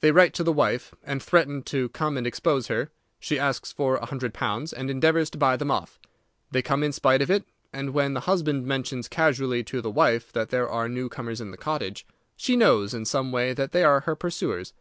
They 0.00 0.10
write 0.10 0.34
to 0.34 0.42
the 0.42 0.52
wife, 0.52 0.92
and 1.04 1.22
threaten 1.22 1.62
to 1.70 1.88
come 1.90 2.16
and 2.16 2.26
expose 2.26 2.66
her. 2.66 2.90
She 3.20 3.38
asks 3.38 3.70
for 3.70 3.94
a 3.94 4.06
hundred 4.06 4.34
pounds, 4.34 4.72
and 4.72 4.90
endeavours 4.90 5.30
to 5.30 5.38
buy 5.38 5.56
them 5.56 5.70
off. 5.70 6.00
They 6.50 6.62
come 6.62 6.82
in 6.82 6.90
spite 6.90 7.22
of 7.22 7.30
it, 7.30 7.44
and 7.72 7.90
when 7.94 8.14
the 8.14 8.22
husband 8.26 8.66
mentions 8.66 9.06
casually 9.06 9.62
to 9.62 9.80
the 9.80 9.88
wife 9.88 10.32
that 10.32 10.48
there 10.50 10.68
are 10.68 10.88
new 10.88 11.08
comers 11.08 11.40
in 11.40 11.52
the 11.52 11.56
cottage, 11.56 12.04
she 12.36 12.56
knows 12.56 12.92
in 12.92 13.04
some 13.04 13.30
way 13.30 13.52
that 13.54 13.70
they 13.70 13.84
are 13.84 14.00
her 14.00 14.16
pursuers. 14.16 14.72